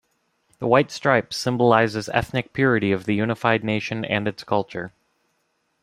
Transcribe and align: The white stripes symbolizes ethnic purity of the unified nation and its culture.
The 0.57 0.65
white 0.65 0.89
stripes 0.89 1.37
symbolizes 1.37 2.09
ethnic 2.09 2.53
purity 2.53 2.91
of 2.91 3.05
the 3.05 3.13
unified 3.13 3.63
nation 3.63 4.03
and 4.03 4.27
its 4.27 4.43
culture. 4.43 4.93